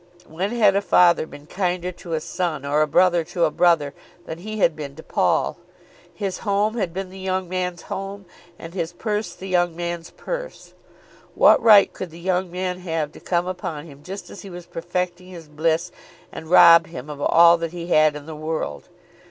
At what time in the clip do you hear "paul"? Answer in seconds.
5.03-5.57